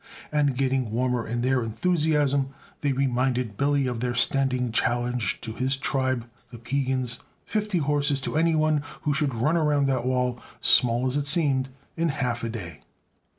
And, 0.31 0.55
getting 0.57 0.89
warmer 0.89 1.27
in 1.27 1.41
their 1.43 1.61
enthusiasm, 1.61 2.55
they 2.79 2.91
reminded 2.91 3.55
Billy 3.55 3.85
of 3.85 3.99
their 3.99 4.15
standing 4.15 4.71
challenge 4.71 5.39
to 5.41 5.53
his 5.53 5.77
tribe, 5.77 6.27
the 6.51 6.57
Piegans 6.57 7.19
fifty 7.45 7.77
horses 7.77 8.19
to 8.21 8.35
anyone 8.35 8.81
who 9.03 9.13
should 9.13 9.35
run 9.35 9.57
around 9.57 9.85
that 9.85 10.03
wall, 10.03 10.41
small 10.59 11.05
as 11.05 11.17
it 11.17 11.27
seemed, 11.27 11.69
in 11.95 12.09
half 12.09 12.43
a 12.43 12.49
day. 12.49 12.81